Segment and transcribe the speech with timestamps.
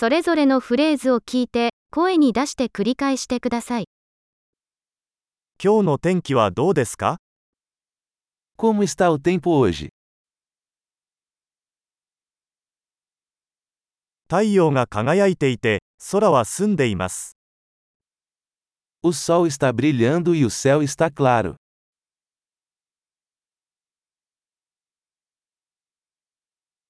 [0.00, 3.84] それぞれのフレーズを聞いて、声に出して繰り返してください。
[5.62, 7.18] 今日の天気はどうですか
[8.56, 9.90] ？Como está o tempo hoje?
[14.26, 17.36] 太陽が輝いていて、空は澄んでいます。
[19.02, 21.56] O sol está brilhando e o céu está claro.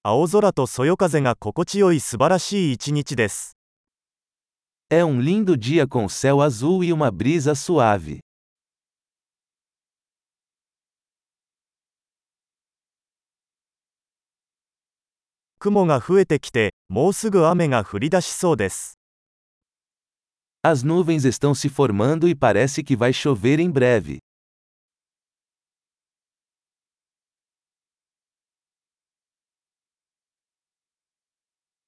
[0.02, 3.58] 青空とそよ風が心地よい素晴らしい一日です。
[4.88, 8.20] É um lindo dia com céu azul e uma brisa suave.
[15.58, 18.98] 雲が増えてきて、もうすぐ雨が降り出しそうです。
[20.62, 24.20] As nuvens estão se formando e parece que vai chover em breve.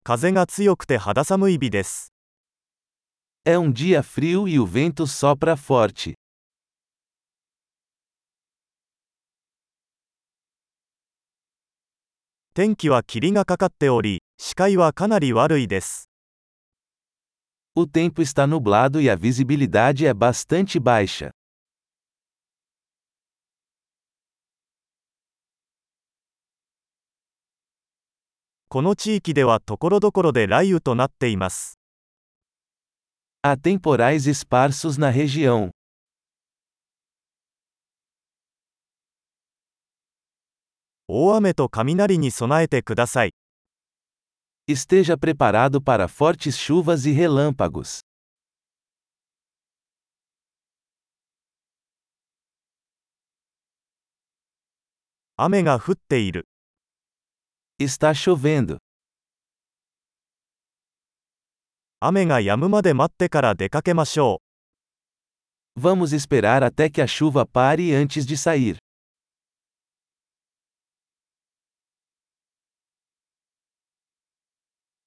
[0.04, 2.12] 風が強くて肌寒い日です。
[3.44, 6.14] É um dia frio e o vento sopra forte.
[12.52, 16.08] 天気は霧がかかっており、視界はかなり悪いです。
[17.76, 21.30] O tempo está nublado e a visibilidade é bastante baixa.
[28.72, 31.78] この地域では所々で雷雨となっています。
[33.42, 35.72] Há temporais esparsos na região.
[41.06, 43.34] 大雨と雷に備えてください。
[44.66, 48.00] Esteja preparado para fortes chuvas e relâmpagos.
[55.36, 56.46] 雨が降っている。
[57.79, 58.77] Está chovendo.
[61.99, 64.41] 雨が止むまで待ってから出かけましょ
[65.75, 65.79] う。
[65.79, 68.77] Vamos esperar até que a chuva pare antes de sair.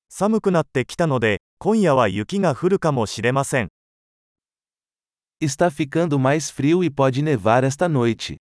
[0.08, 3.68] 寒くなってきたので、今夜は雪が降るかもしれません。
[5.40, 8.36] Está ficando mais frio e pode nevar esta noite.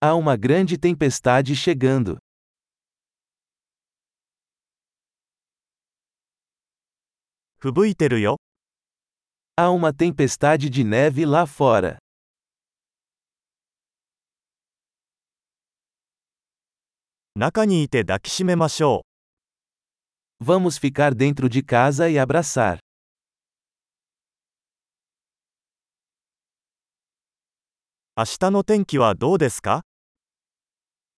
[0.00, 2.18] Há uma grande tempestade chegando.
[7.62, 8.38] 吹雪いてるよ。
[9.54, 11.98] Há uma tempestade de neve lá fora.
[17.36, 19.04] 中にいて抱きしめましょ
[20.40, 20.44] う。
[20.44, 22.78] Vamos ficar dentro de casa e abraçar.
[28.17, 29.83] 明日の天気はどうですか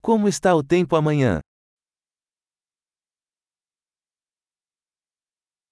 [0.01, 1.41] ？Como está o tempo amanhã?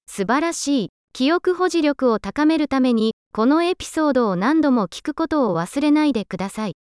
[0.06, 0.90] 素晴らしい。
[1.14, 6.75] 記憶保持力を高めるために、このエピソードを何度も聞くことを忘れないでください。